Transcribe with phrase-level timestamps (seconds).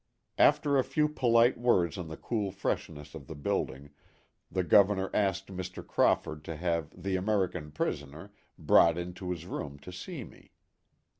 [0.39, 3.91] After a few polite words on the cool freshness of the building,
[4.49, 5.85] the Governor asked Mr.
[5.85, 10.53] Craw ford to have" the American prisoner" brought into his room to see me.